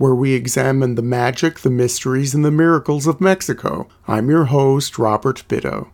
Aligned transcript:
where 0.00 0.14
we 0.14 0.32
examine 0.32 0.94
the 0.94 1.02
magic, 1.02 1.58
the 1.58 1.68
mysteries, 1.68 2.34
and 2.34 2.42
the 2.42 2.50
miracles 2.50 3.06
of 3.06 3.20
Mexico. 3.20 3.86
I'm 4.08 4.30
your 4.30 4.46
host, 4.46 4.98
Robert 4.98 5.44
Bitto. 5.46 5.88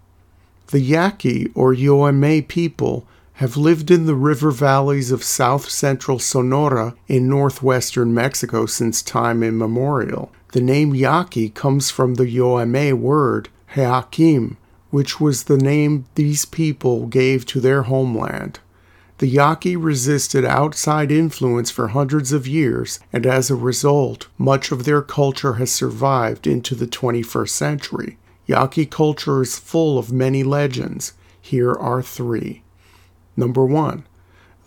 The 0.68 0.78
Yaqui, 0.78 1.50
or 1.56 1.74
Yoeme 1.74 2.46
people, 2.46 3.04
have 3.34 3.56
lived 3.56 3.90
in 3.90 4.06
the 4.06 4.14
river 4.14 4.52
valleys 4.52 5.10
of 5.10 5.24
south 5.24 5.68
central 5.68 6.20
Sonora 6.20 6.94
in 7.08 7.28
northwestern 7.28 8.14
Mexico 8.14 8.64
since 8.64 9.02
time 9.02 9.42
immemorial. 9.42 10.30
The 10.52 10.60
name 10.60 10.94
Yaqui 10.94 11.48
comes 11.48 11.90
from 11.90 12.14
the 12.14 12.26
Yoeme 12.26 12.92
word 12.92 13.48
Heakim, 13.74 14.56
which 14.90 15.20
was 15.20 15.44
the 15.44 15.58
name 15.58 16.04
these 16.14 16.44
people 16.44 17.08
gave 17.08 17.44
to 17.46 17.58
their 17.58 17.82
homeland. 17.82 18.60
The 19.18 19.28
Yaqui 19.28 19.76
resisted 19.76 20.44
outside 20.44 21.10
influence 21.10 21.70
for 21.70 21.88
hundreds 21.88 22.32
of 22.32 22.46
years, 22.46 23.00
and 23.14 23.24
as 23.24 23.50
a 23.50 23.56
result, 23.56 24.28
much 24.36 24.70
of 24.70 24.84
their 24.84 25.00
culture 25.00 25.54
has 25.54 25.72
survived 25.72 26.46
into 26.46 26.74
the 26.74 26.86
21st 26.86 27.48
century. 27.48 28.18
Yaqui 28.46 28.84
culture 28.84 29.40
is 29.40 29.58
full 29.58 29.98
of 29.98 30.12
many 30.12 30.42
legends. 30.42 31.14
Here 31.40 31.72
are 31.72 32.02
three. 32.02 32.62
Number 33.38 33.64
one, 33.64 34.06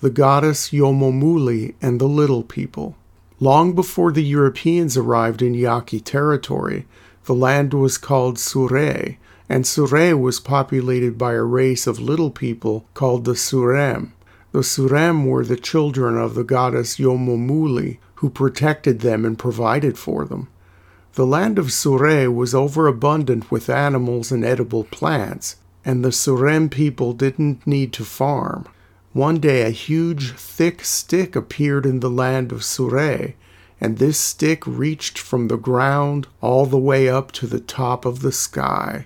the 0.02 0.10
goddess 0.10 0.70
Yomomuli 0.70 1.76
and 1.80 2.02
the 2.02 2.08
Little 2.08 2.44
People. 2.44 2.96
Long 3.40 3.74
before 3.76 4.12
the 4.12 4.24
Europeans 4.24 4.98
arrived 4.98 5.44
in 5.44 5.54
Yaqui 5.54 6.00
territory, 6.00 6.88
the 7.26 7.36
land 7.36 7.76
was 7.76 8.00
called 8.00 8.40
Sure, 8.40 9.16
and 9.48 9.68
Sure 9.68 10.18
was 10.18 10.40
populated 10.40 11.20
by 11.20 11.34
a 11.34 11.44
race 11.44 11.86
of 11.86 12.00
little 12.00 12.32
people 12.32 12.88
called 12.96 13.26
the 13.26 13.36
Surem. 13.36 14.14
The 14.52 14.64
Surem 14.64 15.26
were 15.26 15.46
the 15.46 15.56
children 15.56 16.18
of 16.18 16.34
the 16.34 16.44
goddess 16.44 16.98
Yomomuli, 16.98 18.00
who 18.16 18.32
protected 18.32 19.02
them 19.02 19.24
and 19.24 19.38
provided 19.38 19.96
for 19.96 20.26
them. 20.26 20.48
The 21.14 21.26
land 21.26 21.60
of 21.60 21.72
Sure 21.72 22.32
was 22.32 22.56
overabundant 22.56 23.52
with 23.52 23.70
animals 23.70 24.32
and 24.32 24.44
edible 24.44 24.86
plants, 24.86 25.58
and 25.86 26.04
the 26.04 26.12
Surem 26.12 26.70
people 26.70 27.14
didn't 27.14 27.68
need 27.68 27.94
to 27.94 28.04
farm. 28.04 28.66
One 29.14 29.40
day 29.40 29.62
a 29.62 29.70
huge, 29.70 30.34
thick 30.34 30.84
stick 30.84 31.36
appeared 31.36 31.86
in 31.86 32.00
the 32.00 32.10
land 32.10 32.52
of 32.52 32.64
Sure, 32.64 33.34
and 33.80 33.98
this 33.98 34.18
stick 34.18 34.66
reached 34.66 35.20
from 35.20 35.48
the 35.48 35.58
ground 35.58 36.26
all 36.42 36.66
the 36.66 36.78
way 36.78 37.08
up 37.08 37.32
to 37.34 37.46
the 37.46 37.60
top 37.60 38.04
of 38.04 38.22
the 38.22 38.32
sky. 38.32 39.06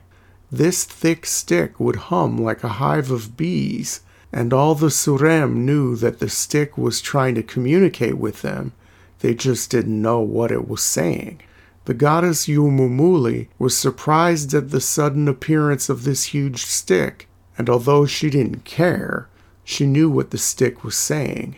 This 0.50 0.86
thick 0.86 1.26
stick 1.26 1.80
would 1.82 2.08
hum 2.08 2.38
like 2.38 2.64
a 2.64 2.80
hive 2.80 3.12
of 3.12 3.36
bees 3.36 4.02
and 4.34 4.52
all 4.52 4.74
the 4.74 4.90
Surem 4.90 5.58
knew 5.64 5.96
that 5.96 6.18
the 6.18 6.28
stick 6.28 6.76
was 6.76 7.02
trying 7.02 7.36
to 7.36 7.44
communicate 7.44 8.18
with 8.18 8.42
them. 8.42 8.74
They 9.20 9.36
just 9.36 9.70
didn't 9.70 10.02
know 10.02 10.20
what 10.22 10.52
it 10.52 10.68
was 10.68 10.82
saying. 10.82 11.42
The 11.86 11.94
goddess 11.94 12.48
Yumumuli 12.48 13.48
was 13.60 13.78
surprised 13.78 14.54
at 14.56 14.72
the 14.72 14.82
sudden 14.82 15.28
appearance 15.28 15.88
of 15.88 16.04
this 16.04 16.26
huge 16.26 16.66
stick, 16.66 17.28
and 17.58 17.70
although 17.70 18.08
she 18.08 18.30
didn't 18.32 18.66
care, 18.66 19.30
she 19.64 19.86
knew 19.86 20.10
what 20.10 20.32
the 20.32 20.38
stick 20.38 20.84
was 20.84 20.98
saying. 20.98 21.58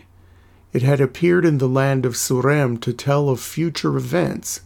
It 0.72 0.82
had 0.82 1.00
appeared 1.00 1.46
in 1.46 1.56
the 1.58 1.68
land 1.68 2.04
of 2.04 2.14
Surem 2.14 2.78
to 2.82 2.92
tell 2.92 3.30
of 3.30 3.40
future 3.40 3.96
events, 3.96 4.60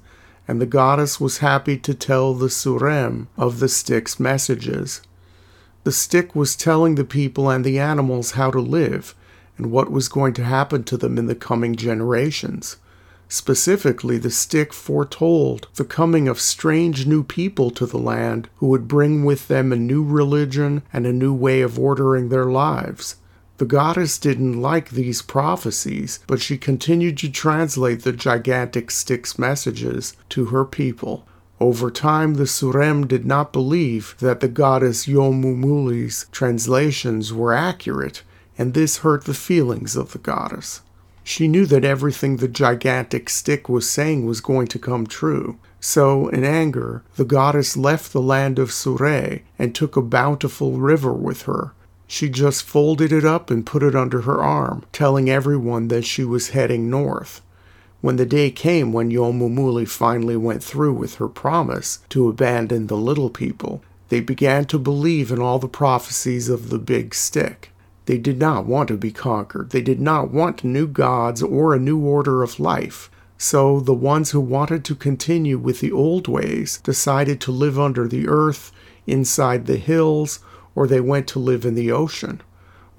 and 0.48 0.60
the 0.60 0.66
goddess 0.66 1.20
was 1.20 1.38
happy 1.38 1.76
to 1.78 1.94
tell 1.94 2.34
the 2.34 2.48
Surem 2.48 3.28
of 3.36 3.60
the 3.60 3.68
stick's 3.68 4.18
messages. 4.18 5.00
The 5.84 5.92
stick 5.92 6.36
was 6.36 6.56
telling 6.56 6.94
the 6.94 7.04
people 7.04 7.48
and 7.48 7.64
the 7.64 7.78
animals 7.78 8.32
how 8.32 8.50
to 8.50 8.60
live 8.60 9.14
and 9.56 9.70
what 9.70 9.90
was 9.90 10.08
going 10.08 10.34
to 10.34 10.44
happen 10.44 10.84
to 10.84 10.96
them 10.96 11.16
in 11.16 11.26
the 11.26 11.34
coming 11.34 11.74
generations. 11.74 12.76
Specifically, 13.28 14.18
the 14.18 14.30
stick 14.30 14.72
foretold 14.72 15.68
the 15.76 15.84
coming 15.84 16.28
of 16.28 16.40
strange 16.40 17.06
new 17.06 17.22
people 17.22 17.70
to 17.70 17.86
the 17.86 17.98
land 17.98 18.48
who 18.56 18.66
would 18.66 18.88
bring 18.88 19.24
with 19.24 19.48
them 19.48 19.72
a 19.72 19.76
new 19.76 20.02
religion 20.02 20.82
and 20.92 21.06
a 21.06 21.12
new 21.12 21.32
way 21.32 21.60
of 21.60 21.78
ordering 21.78 22.28
their 22.28 22.46
lives. 22.46 23.16
The 23.58 23.66
goddess 23.66 24.18
didn't 24.18 24.60
like 24.60 24.90
these 24.90 25.22
prophecies, 25.22 26.18
but 26.26 26.40
she 26.40 26.58
continued 26.58 27.18
to 27.18 27.30
translate 27.30 28.02
the 28.02 28.12
gigantic 28.12 28.90
stick's 28.90 29.38
messages 29.38 30.16
to 30.30 30.46
her 30.46 30.64
people. 30.64 31.26
Over 31.60 31.90
time, 31.90 32.34
the 32.34 32.46
Surem 32.46 33.06
did 33.06 33.26
not 33.26 33.52
believe 33.52 34.14
that 34.20 34.40
the 34.40 34.48
goddess 34.48 35.06
Yomumuli's 35.06 36.26
translations 36.32 37.34
were 37.34 37.52
accurate, 37.52 38.22
and 38.56 38.72
this 38.72 38.98
hurt 38.98 39.24
the 39.24 39.34
feelings 39.34 39.94
of 39.94 40.12
the 40.12 40.18
goddess. 40.18 40.80
She 41.22 41.48
knew 41.48 41.66
that 41.66 41.84
everything 41.84 42.38
the 42.38 42.48
gigantic 42.48 43.28
stick 43.28 43.68
was 43.68 43.88
saying 43.88 44.24
was 44.24 44.40
going 44.40 44.68
to 44.68 44.78
come 44.78 45.06
true. 45.06 45.58
So, 45.80 46.28
in 46.28 46.44
anger, 46.44 47.02
the 47.16 47.26
goddess 47.26 47.76
left 47.76 48.12
the 48.12 48.22
land 48.22 48.58
of 48.58 48.72
Sure 48.72 49.40
and 49.58 49.74
took 49.74 49.96
a 49.96 50.02
bountiful 50.02 50.78
river 50.78 51.12
with 51.12 51.42
her. 51.42 51.72
She 52.06 52.30
just 52.30 52.62
folded 52.64 53.12
it 53.12 53.24
up 53.24 53.50
and 53.50 53.66
put 53.66 53.82
it 53.82 53.94
under 53.94 54.22
her 54.22 54.42
arm, 54.42 54.84
telling 54.92 55.28
everyone 55.28 55.88
that 55.88 56.06
she 56.06 56.24
was 56.24 56.50
heading 56.50 56.88
north. 56.88 57.42
When 58.00 58.16
the 58.16 58.26
day 58.26 58.50
came 58.50 58.92
when 58.92 59.10
Yomumuli 59.10 59.86
finally 59.86 60.36
went 60.36 60.64
through 60.64 60.94
with 60.94 61.16
her 61.16 61.28
promise 61.28 61.98
to 62.08 62.28
abandon 62.28 62.86
the 62.86 62.96
little 62.96 63.28
people, 63.28 63.82
they 64.08 64.20
began 64.20 64.64
to 64.66 64.78
believe 64.78 65.30
in 65.30 65.38
all 65.38 65.58
the 65.58 65.68
prophecies 65.68 66.48
of 66.48 66.70
the 66.70 66.78
big 66.78 67.14
stick. 67.14 67.72
They 68.06 68.18
did 68.18 68.38
not 68.38 68.66
want 68.66 68.88
to 68.88 68.96
be 68.96 69.12
conquered. 69.12 69.70
They 69.70 69.82
did 69.82 70.00
not 70.00 70.32
want 70.32 70.64
new 70.64 70.86
gods 70.86 71.42
or 71.42 71.74
a 71.74 71.78
new 71.78 71.98
order 71.98 72.42
of 72.42 72.58
life. 72.58 73.10
So 73.36 73.80
the 73.80 73.94
ones 73.94 74.30
who 74.30 74.40
wanted 74.40 74.84
to 74.86 74.94
continue 74.94 75.58
with 75.58 75.80
the 75.80 75.92
old 75.92 76.26
ways 76.26 76.80
decided 76.82 77.40
to 77.42 77.52
live 77.52 77.78
under 77.78 78.08
the 78.08 78.28
earth, 78.28 78.72
inside 79.06 79.66
the 79.66 79.76
hills, 79.76 80.40
or 80.74 80.86
they 80.86 81.00
went 81.00 81.26
to 81.28 81.38
live 81.38 81.64
in 81.64 81.74
the 81.74 81.92
ocean. 81.92 82.40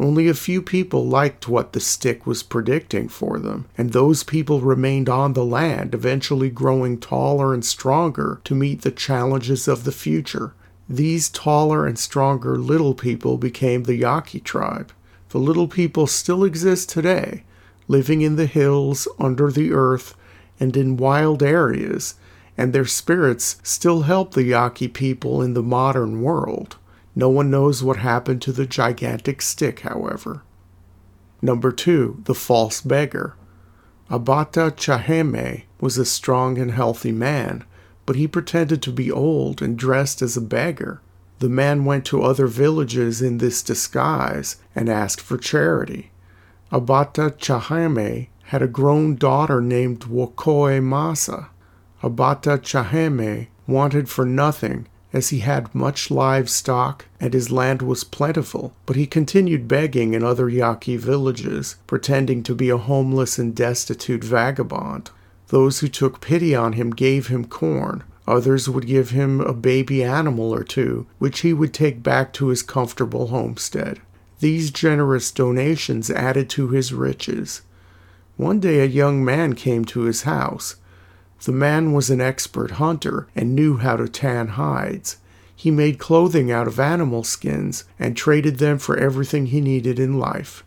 Only 0.02 0.28
a 0.28 0.34
few 0.34 0.64
people 0.64 1.06
liked 1.06 1.48
what 1.48 1.74
the 1.74 1.80
stick 1.80 2.26
was 2.26 2.42
predicting 2.42 3.08
for 3.08 3.38
them, 3.38 3.66
and 3.78 3.94
those 3.94 4.24
people 4.24 4.60
remained 4.60 5.08
on 5.08 5.34
the 5.34 5.46
land, 5.46 5.94
eventually 5.94 6.50
growing 6.50 6.98
taller 6.98 7.54
and 7.54 7.64
stronger 7.64 8.42
to 8.46 8.56
meet 8.56 8.82
the 8.82 8.90
challenges 8.90 9.68
of 9.68 9.84
the 9.84 9.92
future. 9.92 10.56
These 10.90 11.30
taller 11.30 11.86
and 11.86 12.00
stronger 12.00 12.58
little 12.58 12.96
people 12.96 13.38
became 13.38 13.84
the 13.84 13.94
Yaqui 13.94 14.40
tribe. 14.40 14.92
The 15.30 15.38
little 15.38 15.68
people 15.68 16.08
still 16.08 16.44
exist 16.44 16.90
today, 16.90 17.44
living 17.88 18.22
in 18.22 18.38
the 18.38 18.48
hills, 18.48 19.08
under 19.20 19.52
the 19.52 19.72
earth, 19.72 20.16
and 20.60 20.76
in 20.76 20.98
wild 20.98 21.44
areas, 21.44 22.16
and 22.58 22.74
their 22.74 22.86
spirits 22.86 23.58
still 23.62 24.02
help 24.02 24.34
the 24.34 24.46
Yaqui 24.46 24.88
people 24.88 25.44
in 25.44 25.54
the 25.54 25.62
modern 25.62 26.24
world. 26.24 26.78
No 27.16 27.30
one 27.30 27.52
knows 27.52 27.84
what 27.84 27.98
happened 27.98 28.42
to 28.44 28.52
the 28.52 28.66
gigantic 28.66 29.42
stick, 29.42 29.82
however. 29.82 30.44
Number 31.42 31.72
two, 31.72 32.22
the 32.26 32.36
false 32.36 32.82
beggar. 32.82 33.36
Abata 34.10 34.72
Chaheme 34.72 35.64
was 35.80 35.98
a 35.98 36.06
strong 36.06 36.58
and 36.58 36.72
healthy 36.72 37.12
man, 37.12 37.64
but 38.06 38.16
he 38.16 38.28
pretended 38.28 38.82
to 38.82 38.92
be 38.92 39.12
old 39.12 39.62
and 39.62 39.78
dressed 39.78 40.22
as 40.22 40.38
a 40.38 40.42
beggar. 40.42 41.02
The 41.40 41.50
man 41.50 41.86
went 41.86 42.06
to 42.06 42.22
other 42.22 42.48
villages 42.48 43.22
in 43.22 43.40
this 43.40 43.64
disguise 43.64 44.58
and 44.76 44.90
asked 44.90 45.22
for 45.22 45.38
charity. 45.38 46.12
Abata 46.72 47.32
Chaheme 47.38 48.28
had 48.44 48.62
a 48.62 48.68
grown 48.68 49.16
daughter 49.16 49.60
named 49.60 50.02
Wokoe 50.02 50.82
Masa. 50.82 51.48
Abata 52.04 52.60
Chaheme 52.60 53.48
wanted 53.66 54.08
for 54.08 54.26
nothing 54.26 54.88
as 55.14 55.30
he 55.30 55.40
had 55.40 55.74
much 55.76 56.10
livestock 56.10 57.06
and 57.20 57.34
his 57.34 57.52
land 57.52 57.82
was 57.82 58.04
plentiful, 58.04 58.74
but 58.86 58.96
he 58.96 59.06
continued 59.06 59.68
begging 59.68 60.14
in 60.14 60.24
other 60.24 60.50
Yaqui 60.50 60.98
villages, 60.98 61.76
pretending 61.88 62.44
to 62.44 62.56
be 62.56 62.70
a 62.70 62.78
homeless 62.78 63.38
and 63.38 63.56
destitute 63.56 64.24
vagabond. 64.24 65.10
Those 65.50 65.80
who 65.80 65.88
took 65.90 66.22
pity 66.22 66.56
on 66.56 66.74
him 66.74 66.92
gave 66.92 67.28
him 67.28 67.46
corn. 67.46 68.04
Others 68.28 68.70
would 68.70 68.88
give 68.88 69.10
him 69.10 69.42
a 69.42 69.54
baby 69.54 70.04
animal 70.04 70.54
or 70.54 70.64
two, 70.64 71.08
which 71.20 71.42
he 71.42 71.54
would 71.54 71.74
take 71.74 72.02
back 72.02 72.32
to 72.34 72.48
his 72.48 72.64
comfortable 72.64 73.28
homestead. 73.28 74.00
These 74.40 74.72
generous 74.72 75.32
donations 75.32 76.10
added 76.10 76.50
to 76.52 76.70
his 76.70 76.94
riches. 76.94 77.62
One 78.38 78.60
day 78.60 78.80
a 78.80 78.86
young 78.86 79.26
man 79.26 79.54
came 79.54 79.86
to 79.86 80.02
his 80.02 80.24
house. 80.24 80.78
The 81.44 81.52
man 81.52 81.92
was 81.92 82.10
an 82.10 82.22
expert 82.22 82.72
hunter 82.72 83.28
and 83.36 83.56
knew 83.56 83.78
how 83.78 83.96
to 83.96 84.08
tan 84.08 84.50
hides. 84.50 85.18
He 85.56 85.72
made 85.72 85.98
clothing 85.98 86.52
out 86.52 86.68
of 86.68 86.80
animal 86.80 87.24
skins 87.24 87.84
and 87.98 88.16
traded 88.16 88.58
them 88.58 88.78
for 88.78 88.98
everything 88.98 89.48
he 89.48 89.62
needed 89.62 90.00
in 90.00 90.20
life. 90.20 90.64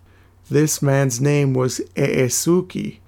This 0.50 0.82
man's 0.82 1.20
name 1.20 1.54
was 1.54 1.80
Eesuke. 1.96 2.98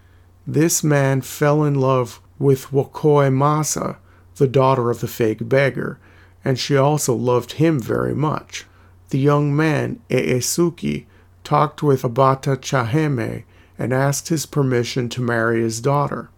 This 0.46 0.84
man 0.84 1.22
fell 1.22 1.64
in 1.64 1.74
love 1.74 2.20
with 2.38 2.70
Wakoi 2.70 3.30
Masa, 3.30 3.96
the 4.36 4.46
daughter 4.46 4.90
of 4.90 5.00
the 5.00 5.08
fake 5.08 5.48
beggar, 5.48 5.98
and 6.44 6.58
she 6.58 6.76
also 6.76 7.14
loved 7.14 7.52
him 7.52 7.80
very 7.80 8.14
much. 8.14 8.64
The 9.10 9.19
young 9.19 9.54
man, 9.54 10.00
Eesuke, 10.08 11.06
talked 11.42 11.82
with 11.82 12.02
Abata 12.02 12.56
Chaheme 12.56 13.44
and 13.78 13.92
asked 13.92 14.28
his 14.28 14.46
permission 14.46 15.08
to 15.10 15.20
marry 15.20 15.62
his 15.62 15.80
daughter. 15.80 16.30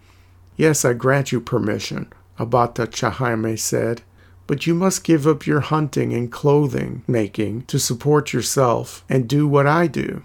Yes, 0.58 0.84
I 0.84 0.92
grant 0.92 1.30
you 1.30 1.40
permission, 1.40 2.12
Abata 2.36 2.88
Chaheme 2.88 3.56
said, 3.56 4.02
but 4.48 4.66
you 4.66 4.74
must 4.74 5.04
give 5.04 5.24
up 5.24 5.46
your 5.46 5.60
hunting 5.60 6.12
and 6.12 6.32
clothing 6.32 7.04
making 7.06 7.62
to 7.66 7.78
support 7.78 8.32
yourself 8.32 9.04
and 9.08 9.28
do 9.28 9.46
what 9.46 9.68
I 9.68 9.86
do. 9.86 10.24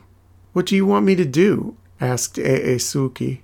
What 0.52 0.66
do 0.66 0.76
you 0.76 0.88
want 0.88 1.06
me 1.06 1.14
to 1.16 1.26
do? 1.26 1.78
asked 2.02 2.38
Eesuke. 2.38 3.42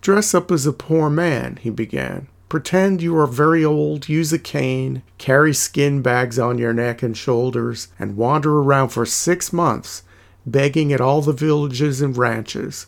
Dress 0.00 0.34
up 0.34 0.50
as 0.50 0.64
a 0.64 0.72
poor 0.72 1.10
man, 1.10 1.58
he 1.60 1.68
began. 1.68 2.26
Pretend 2.48 3.02
you 3.02 3.14
are 3.18 3.26
very 3.26 3.62
old, 3.62 4.08
use 4.08 4.32
a 4.32 4.38
cane, 4.38 5.02
carry 5.18 5.52
skin 5.52 6.00
bags 6.00 6.38
on 6.38 6.56
your 6.56 6.72
neck 6.72 7.02
and 7.02 7.16
shoulders, 7.16 7.88
and 7.98 8.16
wander 8.16 8.58
around 8.58 8.88
for 8.88 9.04
six 9.04 9.52
months, 9.52 10.04
begging 10.46 10.90
at 10.90 11.02
all 11.02 11.20
the 11.20 11.34
villages 11.34 12.00
and 12.00 12.16
ranches. 12.16 12.86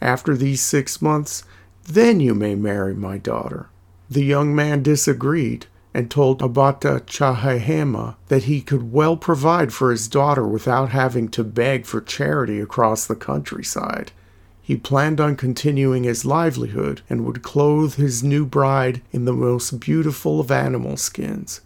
After 0.00 0.36
these 0.36 0.60
six 0.60 1.00
months, 1.00 1.44
then 1.88 2.20
you 2.20 2.34
may 2.34 2.54
marry 2.54 2.94
my 2.94 3.16
daughter. 3.16 3.68
The 4.10 4.24
young 4.24 4.54
man 4.54 4.82
disagreed 4.82 5.66
and 5.94 6.10
told 6.10 6.40
Abata 6.40 7.00
Chahahema 7.00 8.16
that 8.28 8.44
he 8.44 8.60
could 8.60 8.92
well 8.92 9.16
provide 9.16 9.72
for 9.72 9.90
his 9.90 10.06
daughter 10.06 10.46
without 10.46 10.90
having 10.90 11.28
to 11.30 11.42
beg 11.42 11.86
for 11.86 12.00
charity 12.00 12.60
across 12.60 13.06
the 13.06 13.16
countryside. 13.16 14.12
He 14.60 14.76
planned 14.76 15.18
on 15.18 15.34
continuing 15.34 16.04
his 16.04 16.26
livelihood 16.26 17.00
and 17.08 17.24
would 17.24 17.42
clothe 17.42 17.94
his 17.94 18.22
new 18.22 18.44
bride 18.44 19.00
in 19.12 19.24
the 19.24 19.32
most 19.32 19.80
beautiful 19.80 20.40
of 20.40 20.50
animal 20.50 20.98
skins. 20.98 21.62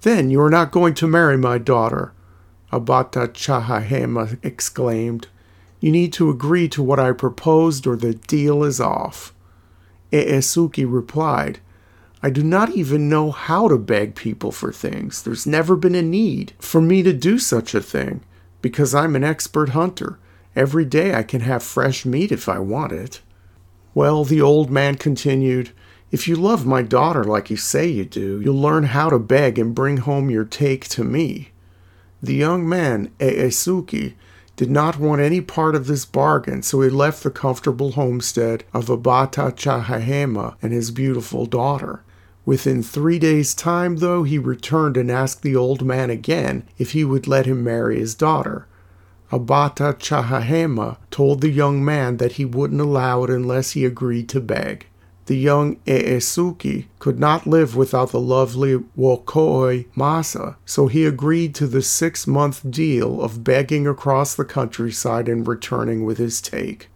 Then 0.00 0.30
you 0.30 0.40
are 0.40 0.50
not 0.50 0.72
going 0.72 0.94
to 0.94 1.06
marry 1.06 1.36
my 1.36 1.58
daughter, 1.58 2.12
Abata 2.72 3.28
Chahahema 3.28 4.38
exclaimed. 4.42 5.28
You 5.80 5.92
need 5.92 6.12
to 6.14 6.30
agree 6.30 6.68
to 6.70 6.82
what 6.82 6.98
I 6.98 7.12
proposed 7.12 7.86
or 7.86 7.96
the 7.96 8.14
deal 8.14 8.64
is 8.64 8.80
off. 8.80 9.34
Eesuke 10.12 10.84
replied, 10.88 11.60
I 12.22 12.30
do 12.30 12.42
not 12.42 12.70
even 12.70 13.08
know 13.08 13.30
how 13.30 13.68
to 13.68 13.78
beg 13.78 14.14
people 14.14 14.50
for 14.50 14.72
things. 14.72 15.22
There's 15.22 15.46
never 15.46 15.76
been 15.76 15.94
a 15.94 16.02
need 16.02 16.52
for 16.58 16.80
me 16.80 17.02
to 17.02 17.12
do 17.12 17.38
such 17.38 17.74
a 17.74 17.80
thing 17.80 18.22
because 18.60 18.94
I'm 18.94 19.14
an 19.14 19.22
expert 19.22 19.70
hunter 19.70 20.18
Every 20.58 20.84
day 20.84 21.14
I 21.14 21.22
can 21.22 21.42
have 21.42 21.62
fresh 21.62 22.04
meat 22.04 22.32
if 22.32 22.48
I 22.48 22.58
want 22.58 22.90
it. 22.90 23.20
Well, 23.94 24.24
the 24.24 24.40
old 24.40 24.72
man 24.72 24.96
continued, 24.96 25.70
If 26.10 26.26
you 26.26 26.34
love 26.34 26.66
my 26.66 26.82
daughter 26.82 27.22
like 27.22 27.48
you 27.48 27.56
say 27.56 27.86
you 27.86 28.04
do, 28.04 28.40
you'll 28.40 28.60
learn 28.60 28.82
how 28.82 29.08
to 29.08 29.20
beg 29.20 29.56
and 29.56 29.72
bring 29.72 29.98
home 29.98 30.30
your 30.30 30.44
take 30.44 30.88
to 30.88 31.04
me. 31.04 31.50
The 32.20 32.34
young 32.34 32.68
man, 32.68 33.12
Eesuke, 33.20 34.14
did 34.58 34.70
not 34.72 34.98
want 34.98 35.20
any 35.20 35.40
part 35.40 35.76
of 35.76 35.86
this 35.86 36.04
bargain, 36.04 36.64
so 36.64 36.80
he 36.80 36.90
left 36.90 37.22
the 37.22 37.30
comfortable 37.30 37.92
homestead 37.92 38.64
of 38.74 38.86
Abata 38.86 39.52
Chahahema 39.52 40.56
and 40.60 40.72
his 40.72 40.90
beautiful 40.90 41.46
daughter. 41.46 42.02
Within 42.44 42.82
three 42.82 43.20
days' 43.20 43.54
time, 43.54 43.98
though, 43.98 44.24
he 44.24 44.36
returned 44.36 44.96
and 44.96 45.12
asked 45.12 45.42
the 45.42 45.54
old 45.54 45.84
man 45.84 46.10
again 46.10 46.64
if 46.76 46.90
he 46.90 47.04
would 47.04 47.28
let 47.28 47.46
him 47.46 47.62
marry 47.62 48.00
his 48.00 48.16
daughter. 48.16 48.66
Abata 49.30 49.94
Chahahema 49.94 50.96
told 51.12 51.40
the 51.40 51.50
young 51.50 51.84
man 51.84 52.16
that 52.16 52.32
he 52.32 52.44
wouldn't 52.44 52.80
allow 52.80 53.22
it 53.22 53.30
unless 53.30 53.72
he 53.72 53.84
agreed 53.84 54.28
to 54.30 54.40
beg. 54.40 54.86
The 55.28 55.36
young 55.36 55.76
Eesuke 55.86 56.86
could 56.98 57.20
not 57.20 57.46
live 57.46 57.76
without 57.76 58.12
the 58.12 58.20
lovely 58.20 58.78
Wokoi 58.96 59.84
Masa, 59.94 60.56
so 60.64 60.86
he 60.86 61.04
agreed 61.04 61.54
to 61.56 61.66
the 61.66 61.82
six 61.82 62.26
month 62.26 62.70
deal 62.70 63.20
of 63.20 63.44
begging 63.44 63.86
across 63.86 64.34
the 64.34 64.46
countryside 64.46 65.28
and 65.28 65.46
returning 65.46 66.06
with 66.06 66.16
his 66.16 66.40
take. 66.40 66.88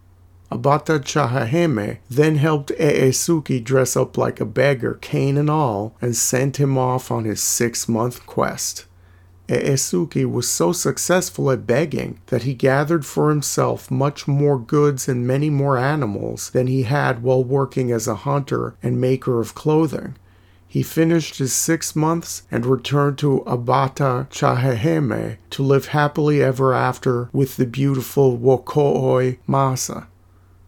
Abata 0.51 0.99
Chahaheme 1.01 1.99
then 2.09 2.37
helped 2.37 2.73
Eesuke 2.79 3.63
dress 3.63 3.99
up 3.99 4.17
like 4.17 4.41
a 4.41 4.47
beggar, 4.47 4.95
cane 5.03 5.37
and 5.37 5.51
all, 5.51 5.95
and 6.01 6.17
sent 6.17 6.57
him 6.57 6.79
off 6.79 7.11
on 7.11 7.25
his 7.25 7.43
six 7.43 7.87
month 7.87 8.25
quest. 8.25 8.87
Eesuke 9.61 10.31
was 10.31 10.49
so 10.49 10.73
successful 10.73 11.51
at 11.51 11.67
begging 11.67 12.19
that 12.27 12.45
he 12.45 12.55
gathered 12.55 13.05
for 13.05 13.29
himself 13.29 13.91
much 13.91 14.27
more 14.27 14.59
goods 14.59 15.09
and 15.09 15.27
many 15.27 15.51
more 15.51 15.77
animals 15.77 16.51
than 16.51 16.67
he 16.67 16.85
had 16.85 17.23
while 17.23 17.45
working 17.45 17.91
as 17.93 18.09
a 18.09 18.15
hunter 18.15 18.75
and 18.83 19.01
maker 19.01 19.41
of 19.41 19.55
clothing. 19.55 20.17
He 20.67 20.83
finished 20.83 21.37
his 21.37 21.53
six 21.53 21.95
months 21.95 22.45
and 22.51 22.65
returned 22.65 23.19
to 23.19 23.43
Abata 23.47 24.27
Chahaheme 24.31 25.37
to 25.51 25.63
live 25.63 25.89
happily 25.89 26.43
ever 26.43 26.73
after 26.73 27.29
with 27.31 27.57
the 27.57 27.67
beautiful 27.67 28.39
Wokooi 28.39 29.37
Masa. 29.47 30.07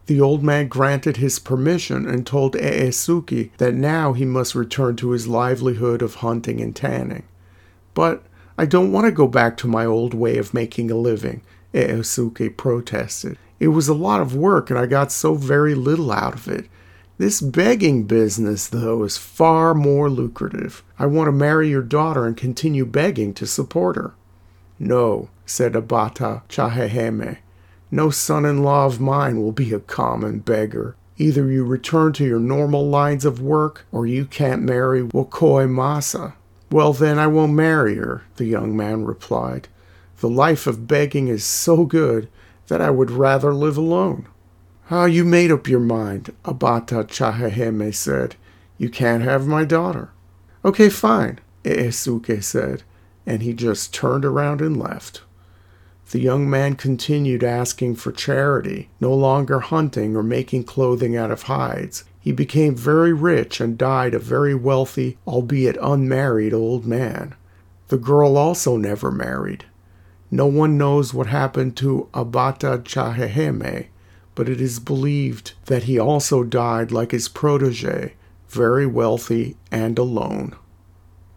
The 0.05 0.21
old 0.21 0.43
man 0.43 0.67
granted 0.67 1.17
his 1.17 1.39
permission 1.39 2.07
and 2.07 2.27
told 2.27 2.53
Eesuke 2.53 3.49
that 3.57 3.73
now 3.73 4.13
he 4.13 4.25
must 4.25 4.53
return 4.53 4.95
to 4.97 5.09
his 5.09 5.27
livelihood 5.27 6.03
of 6.03 6.15
hunting 6.15 6.61
and 6.61 6.75
tanning. 6.75 7.23
But 7.95 8.23
I 8.57 8.65
don't 8.65 8.91
want 8.91 9.05
to 9.05 9.11
go 9.11 9.27
back 9.27 9.57
to 9.57 9.67
my 9.67 9.85
old 9.85 10.13
way 10.13 10.37
of 10.37 10.53
making 10.53 10.89
a 10.89 10.95
living, 10.95 11.41
eh, 11.73 11.87
Eesuke 11.87 12.55
protested. 12.55 13.37
It 13.59 13.69
was 13.69 13.87
a 13.87 13.93
lot 13.93 14.21
of 14.21 14.35
work 14.35 14.69
and 14.69 14.79
I 14.79 14.85
got 14.85 15.11
so 15.11 15.35
very 15.35 15.75
little 15.75 16.11
out 16.11 16.33
of 16.33 16.47
it. 16.47 16.69
This 17.17 17.39
begging 17.39 18.03
business, 18.03 18.67
though, 18.67 19.03
is 19.03 19.17
far 19.17 19.73
more 19.73 20.09
lucrative. 20.09 20.83
I 20.99 21.05
want 21.05 21.27
to 21.27 21.31
marry 21.31 21.69
your 21.69 21.81
daughter 21.81 22.25
and 22.25 22.35
continue 22.35 22.85
begging 22.85 23.33
to 23.35 23.47
support 23.47 23.95
her. 23.95 24.13
No, 24.79 25.29
said 25.45 25.73
Abata 25.73 26.41
Chaheheme. 26.49 27.37
No 27.89 28.09
son 28.09 28.45
in 28.45 28.63
law 28.63 28.85
of 28.85 28.99
mine 28.99 29.41
will 29.41 29.53
be 29.53 29.73
a 29.73 29.79
common 29.79 30.39
beggar. 30.39 30.97
Either 31.17 31.49
you 31.49 31.63
return 31.63 32.11
to 32.13 32.25
your 32.25 32.39
normal 32.39 32.85
lines 32.85 33.23
of 33.23 33.41
work 33.41 33.85
or 33.93 34.05
you 34.05 34.25
can't 34.25 34.63
marry 34.63 35.01
Wakoi 35.01 35.69
Masa. 35.69 36.33
Well, 36.75 36.91
then 36.91 37.17
I 37.17 37.27
won't 37.27 37.53
marry 37.53 37.95
her, 37.95 38.23
the 38.35 38.43
young 38.43 38.75
man 38.75 39.05
replied. 39.05 39.69
The 40.17 40.27
life 40.27 40.67
of 40.67 40.89
begging 40.89 41.29
is 41.29 41.45
so 41.45 41.85
good 41.85 42.27
that 42.67 42.81
I 42.81 42.89
would 42.89 43.09
rather 43.09 43.53
live 43.53 43.77
alone. 43.77 44.27
Ah, 44.91 45.05
you 45.05 45.23
made 45.23 45.53
up 45.53 45.69
your 45.69 45.79
mind, 45.79 46.33
Abata 46.43 47.05
Chahaheme 47.05 47.95
said. 47.95 48.35
You 48.77 48.89
can't 48.89 49.23
have 49.23 49.47
my 49.47 49.63
daughter. 49.63 50.09
Okay, 50.65 50.89
fine, 50.89 51.39
Eesuke 51.63 52.43
said, 52.43 52.83
and 53.25 53.41
he 53.41 53.53
just 53.53 53.93
turned 53.93 54.25
around 54.25 54.59
and 54.59 54.75
left. 54.75 55.21
The 56.11 56.19
young 56.19 56.49
man 56.49 56.75
continued 56.75 57.41
asking 57.41 57.95
for 57.95 58.11
charity, 58.11 58.89
no 58.99 59.13
longer 59.13 59.61
hunting 59.61 60.13
or 60.13 60.23
making 60.23 60.65
clothing 60.65 61.15
out 61.15 61.31
of 61.31 61.43
hides. 61.43 62.03
He 62.25 62.31
became 62.31 62.75
very 62.75 63.13
rich 63.13 63.61
and 63.61 63.77
died 63.77 64.15
a 64.15 64.19
very 64.19 64.55
wealthy, 64.55 65.19
albeit 65.27 65.77
unmarried, 65.79 66.55
old 66.55 66.83
man. 66.83 67.35
The 67.89 67.99
girl 67.99 68.35
also 68.35 68.77
never 68.77 69.11
married. 69.11 69.65
No 70.31 70.47
one 70.47 70.75
knows 70.75 71.13
what 71.13 71.27
happened 71.27 71.77
to 71.77 72.09
Abata 72.15 72.79
Chaheheme, 72.83 73.89
but 74.33 74.49
it 74.49 74.59
is 74.59 74.79
believed 74.79 75.53
that 75.67 75.83
he 75.83 75.99
also 75.99 76.43
died 76.43 76.91
like 76.91 77.11
his 77.11 77.29
protege, 77.29 78.15
very 78.49 78.87
wealthy 78.87 79.55
and 79.71 79.99
alone. 79.99 80.55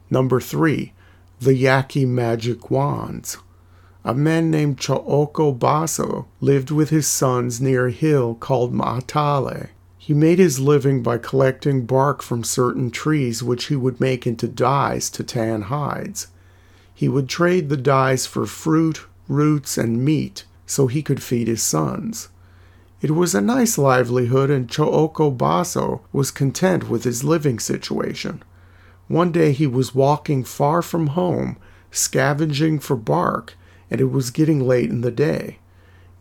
Number 0.08 0.40
three, 0.40 0.94
the 1.38 1.54
Yaqui 1.54 2.06
magic 2.06 2.70
wands. 2.70 3.36
A 4.06 4.14
man 4.14 4.50
named 4.50 4.78
Chooko 4.78 5.54
Baso 5.54 6.28
lived 6.40 6.70
with 6.70 6.88
his 6.88 7.06
sons 7.06 7.60
near 7.60 7.88
a 7.88 7.92
hill 7.92 8.34
called 8.34 8.72
Maatale. 8.72 9.68
He 10.08 10.14
made 10.14 10.38
his 10.38 10.58
living 10.58 11.02
by 11.02 11.18
collecting 11.18 11.84
bark 11.84 12.22
from 12.22 12.42
certain 12.42 12.90
trees, 12.90 13.42
which 13.42 13.66
he 13.66 13.76
would 13.76 14.00
make 14.00 14.26
into 14.26 14.48
dyes 14.48 15.10
to 15.10 15.22
tan 15.22 15.60
hides. 15.68 16.28
He 16.94 17.10
would 17.10 17.28
trade 17.28 17.68
the 17.68 17.76
dyes 17.76 18.24
for 18.24 18.46
fruit, 18.46 19.04
roots, 19.28 19.76
and 19.76 20.02
meat 20.02 20.46
so 20.64 20.86
he 20.86 21.02
could 21.02 21.22
feed 21.22 21.46
his 21.46 21.62
sons. 21.62 22.30
It 23.02 23.10
was 23.10 23.34
a 23.34 23.42
nice 23.42 23.76
livelihood, 23.76 24.48
and 24.48 24.66
Chooko 24.66 25.36
Baso 25.36 26.00
was 26.10 26.30
content 26.30 26.88
with 26.88 27.04
his 27.04 27.22
living 27.22 27.58
situation. 27.58 28.42
One 29.08 29.30
day 29.30 29.52
he 29.52 29.66
was 29.66 29.94
walking 29.94 30.42
far 30.42 30.80
from 30.80 31.08
home, 31.08 31.58
scavenging 31.90 32.78
for 32.78 32.96
bark, 32.96 33.58
and 33.90 34.00
it 34.00 34.10
was 34.10 34.30
getting 34.30 34.66
late 34.66 34.88
in 34.88 35.02
the 35.02 35.10
day. 35.10 35.58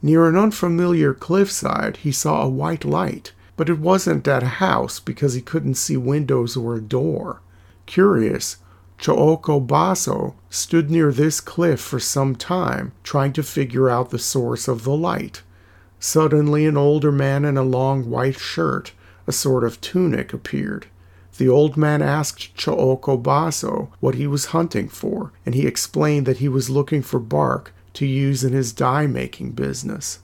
Near 0.01 0.27
an 0.27 0.35
unfamiliar 0.35 1.13
cliffside, 1.13 1.95
he 2.03 2.11
saw 2.11 2.41
a 2.41 2.49
white 2.49 2.83
light. 2.83 3.31
But 3.57 3.67
it 3.67 3.79
wasn't 3.79 4.27
at 4.27 4.43
a 4.43 4.47
house 4.47 4.99
because 4.99 5.33
he 5.33 5.41
couldn't 5.41 5.73
see 5.73 5.97
windows 5.97 6.55
or 6.55 6.75
a 6.75 6.81
door. 6.81 7.41
Curious, 7.85 8.57
Chooko 8.99 9.65
Baso 9.65 10.35
stood 10.49 10.89
near 10.89 11.11
this 11.11 11.41
cliff 11.41 11.81
for 11.81 11.99
some 11.99 12.35
time, 12.35 12.93
trying 13.03 13.33
to 13.33 13.43
figure 13.43 13.89
out 13.89 14.11
the 14.11 14.19
source 14.19 14.67
of 14.67 14.83
the 14.83 14.95
light. 14.95 15.41
Suddenly, 15.99 16.65
an 16.65 16.77
older 16.77 17.11
man 17.11 17.43
in 17.43 17.57
a 17.57 17.63
long 17.63 18.09
white 18.09 18.39
shirt, 18.39 18.93
a 19.25 19.31
sort 19.31 19.63
of 19.63 19.81
tunic, 19.81 20.33
appeared. 20.33 20.87
The 21.37 21.49
old 21.49 21.77
man 21.77 22.01
asked 22.01 22.55
Chooko 22.55 23.21
Baso 23.21 23.89
what 23.99 24.15
he 24.15 24.25
was 24.25 24.47
hunting 24.47 24.89
for, 24.89 25.31
and 25.45 25.53
he 25.53 25.67
explained 25.67 26.25
that 26.25 26.37
he 26.37 26.47
was 26.47 26.69
looking 26.69 27.01
for 27.01 27.19
bark 27.19 27.73
to 27.93 28.05
use 28.05 28.43
in 28.43 28.53
his 28.53 28.73
dye 28.73 29.07
making 29.07 29.51
business. 29.51 30.19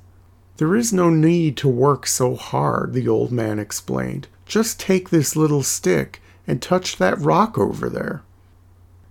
There 0.57 0.75
is 0.75 0.93
no 0.93 1.09
need 1.09 1.57
to 1.57 1.67
work 1.67 2.05
so 2.05 2.35
hard, 2.35 2.93
the 2.93 3.07
old 3.07 3.31
man 3.31 3.57
explained. 3.57 4.27
Just 4.45 4.79
take 4.79 5.09
this 5.09 5.35
little 5.35 5.63
stick 5.63 6.21
and 6.45 6.61
touch 6.61 6.97
that 6.97 7.19
rock 7.19 7.57
over 7.57 7.89
there. 7.89 8.21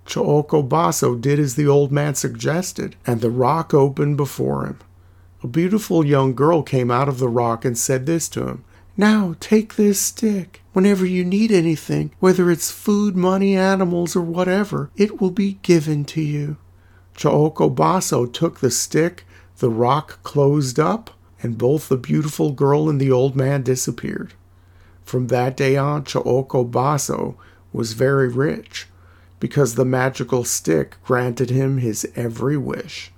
Chooko 0.06 0.66
Baso 0.68 1.20
did 1.20 1.40
as 1.40 1.56
the 1.56 1.66
old 1.66 1.90
man 1.90 2.14
suggested, 2.14 2.94
and 3.06 3.20
the 3.20 3.30
rock 3.30 3.74
opened 3.74 4.16
before 4.16 4.66
him. 4.66 4.78
A 5.42 5.48
beautiful 5.48 6.06
young 6.06 6.34
girl 6.34 6.62
came 6.62 6.90
out 6.90 7.08
of 7.08 7.18
the 7.18 7.28
rock 7.28 7.64
and 7.64 7.76
said 7.76 8.06
this 8.06 8.28
to 8.30 8.46
him 8.46 8.64
Now 8.96 9.34
take 9.40 9.74
this 9.74 10.00
stick. 10.00 10.62
Whenever 10.72 11.04
you 11.04 11.24
need 11.24 11.50
anything, 11.50 12.12
whether 12.20 12.50
it's 12.50 12.70
food, 12.70 13.16
money, 13.16 13.56
animals, 13.56 14.14
or 14.14 14.22
whatever, 14.22 14.90
it 14.96 15.20
will 15.20 15.30
be 15.30 15.58
given 15.62 16.04
to 16.06 16.20
you. 16.20 16.56
Chooko 17.16 17.74
Baso 17.74 18.32
took 18.32 18.60
the 18.60 18.70
stick, 18.70 19.24
the 19.58 19.70
rock 19.70 20.22
closed 20.22 20.78
up, 20.78 21.10
and 21.42 21.58
both 21.58 21.88
the 21.88 21.96
beautiful 21.96 22.52
girl 22.52 22.88
and 22.88 23.00
the 23.00 23.10
old 23.10 23.34
man 23.36 23.62
disappeared. 23.62 24.32
From 25.04 25.26
that 25.26 25.56
day 25.56 25.76
on, 25.76 26.04
Chooko 26.04 26.70
Baso 26.70 27.34
was 27.72 27.94
very 27.94 28.28
rich 28.28 28.86
because 29.40 29.74
the 29.74 29.84
magical 29.84 30.44
stick 30.44 30.96
granted 31.04 31.50
him 31.50 31.78
his 31.78 32.06
every 32.14 32.56
wish. 32.56 33.10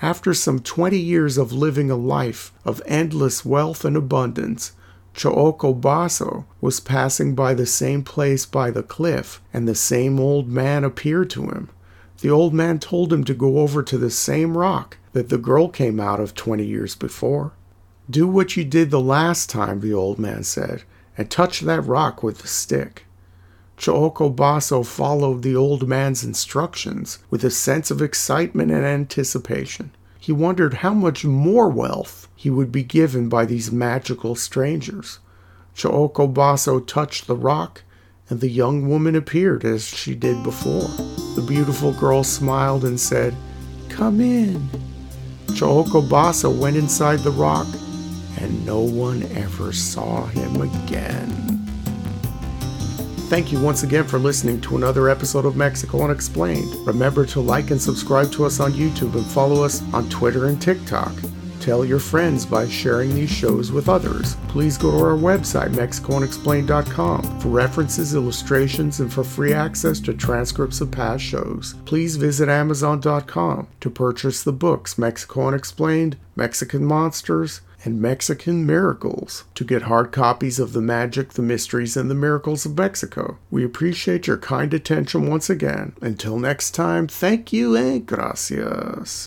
After 0.00 0.32
some 0.32 0.58
twenty 0.60 0.98
years 0.98 1.36
of 1.36 1.52
living 1.52 1.90
a 1.90 1.96
life 1.96 2.52
of 2.64 2.82
endless 2.86 3.44
wealth 3.44 3.84
and 3.84 3.96
abundance, 3.96 4.72
Chooko 5.14 5.78
Baso 5.78 6.46
was 6.60 6.80
passing 6.80 7.34
by 7.34 7.54
the 7.54 7.66
same 7.66 8.02
place 8.02 8.46
by 8.46 8.70
the 8.70 8.82
cliff, 8.82 9.40
and 9.52 9.68
the 9.68 9.74
same 9.74 10.18
old 10.18 10.48
man 10.48 10.82
appeared 10.82 11.30
to 11.30 11.42
him. 11.42 11.68
The 12.20 12.30
old 12.30 12.54
man 12.54 12.78
told 12.78 13.12
him 13.12 13.22
to 13.24 13.34
go 13.34 13.58
over 13.58 13.82
to 13.82 13.98
the 13.98 14.10
same 14.10 14.56
rock 14.56 14.96
that 15.14 15.28
the 15.28 15.38
girl 15.38 15.68
came 15.68 15.98
out 15.98 16.20
of 16.20 16.34
twenty 16.34 16.66
years 16.66 16.94
before. 16.94 17.52
Do 18.10 18.26
what 18.26 18.56
you 18.56 18.64
did 18.64 18.90
the 18.90 19.00
last 19.00 19.48
time, 19.48 19.80
the 19.80 19.94
old 19.94 20.18
man 20.18 20.42
said, 20.42 20.82
and 21.16 21.30
touch 21.30 21.60
that 21.60 21.86
rock 21.86 22.22
with 22.22 22.38
the 22.38 22.48
stick. 22.48 23.06
Chooko 23.78 24.34
Baso 24.34 24.84
followed 24.84 25.42
the 25.42 25.56
old 25.56 25.88
man's 25.88 26.24
instructions 26.24 27.20
with 27.30 27.44
a 27.44 27.50
sense 27.50 27.90
of 27.90 28.02
excitement 28.02 28.72
and 28.72 28.84
anticipation. 28.84 29.92
He 30.18 30.32
wondered 30.32 30.74
how 30.74 30.94
much 30.94 31.24
more 31.24 31.68
wealth 31.68 32.28
he 32.34 32.50
would 32.50 32.72
be 32.72 32.82
given 32.82 33.28
by 33.28 33.44
these 33.46 33.70
magical 33.70 34.34
strangers. 34.34 35.20
Chooko 35.76 36.32
Baso 36.32 36.84
touched 36.84 37.26
the 37.26 37.36
rock, 37.36 37.82
and 38.28 38.40
the 38.40 38.50
young 38.50 38.88
woman 38.88 39.14
appeared 39.14 39.64
as 39.64 39.86
she 39.86 40.14
did 40.14 40.42
before. 40.42 40.88
The 41.36 41.44
beautiful 41.46 41.92
girl 41.92 42.24
smiled 42.24 42.84
and 42.84 42.98
said, 42.98 43.34
Come 43.88 44.20
in. 44.20 44.68
Chooko 45.54 46.02
Baso 46.06 46.52
went 46.52 46.76
inside 46.76 47.20
the 47.20 47.30
rock, 47.30 47.68
and 48.40 48.66
no 48.66 48.80
one 48.80 49.22
ever 49.36 49.72
saw 49.72 50.26
him 50.26 50.60
again. 50.60 51.30
Thank 53.28 53.52
you 53.52 53.60
once 53.60 53.84
again 53.84 54.04
for 54.04 54.18
listening 54.18 54.60
to 54.62 54.76
another 54.76 55.08
episode 55.08 55.46
of 55.46 55.56
Mexico 55.56 56.02
Unexplained. 56.02 56.74
Remember 56.84 57.24
to 57.26 57.40
like 57.40 57.70
and 57.70 57.80
subscribe 57.80 58.32
to 58.32 58.44
us 58.44 58.58
on 58.58 58.72
YouTube 58.72 59.14
and 59.14 59.24
follow 59.26 59.62
us 59.62 59.80
on 59.94 60.10
Twitter 60.10 60.46
and 60.46 60.60
TikTok. 60.60 61.12
Tell 61.64 61.82
your 61.82 61.98
friends 61.98 62.44
by 62.44 62.68
sharing 62.68 63.14
these 63.14 63.30
shows 63.30 63.72
with 63.72 63.88
others. 63.88 64.36
Please 64.48 64.76
go 64.76 64.90
to 64.90 64.98
our 64.98 65.16
website, 65.16 65.70
MexicoUnexplained.com, 65.70 67.40
for 67.40 67.48
references, 67.48 68.14
illustrations, 68.14 69.00
and 69.00 69.10
for 69.10 69.24
free 69.24 69.54
access 69.54 69.98
to 70.00 70.12
transcripts 70.12 70.82
of 70.82 70.90
past 70.90 71.24
shows. 71.24 71.74
Please 71.86 72.16
visit 72.16 72.50
Amazon.com 72.50 73.66
to 73.80 73.88
purchase 73.88 74.42
the 74.42 74.52
books 74.52 74.98
Mexico 74.98 75.48
Unexplained, 75.48 76.18
Mexican 76.36 76.84
Monsters, 76.84 77.62
and 77.82 77.98
Mexican 77.98 78.66
Miracles 78.66 79.44
to 79.54 79.64
get 79.64 79.82
hard 79.82 80.12
copies 80.12 80.58
of 80.58 80.74
The 80.74 80.82
Magic, 80.82 81.30
the 81.30 81.40
Mysteries, 81.40 81.96
and 81.96 82.10
the 82.10 82.14
Miracles 82.14 82.66
of 82.66 82.76
Mexico. 82.76 83.38
We 83.50 83.64
appreciate 83.64 84.26
your 84.26 84.36
kind 84.36 84.74
attention 84.74 85.30
once 85.30 85.48
again. 85.48 85.94
Until 86.02 86.38
next 86.38 86.72
time, 86.72 87.08
thank 87.08 87.54
you 87.54 87.74
and 87.74 88.04
gracias. 88.04 89.26